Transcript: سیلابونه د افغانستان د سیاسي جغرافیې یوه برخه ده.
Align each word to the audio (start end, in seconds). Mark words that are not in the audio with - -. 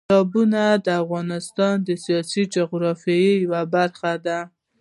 سیلابونه 0.07 0.63
د 0.85 0.87
افغانستان 1.03 1.75
د 1.87 1.89
سیاسي 2.05 2.43
جغرافیې 2.55 3.31
یوه 3.45 3.61
برخه 3.75 4.13
ده. 4.25 4.39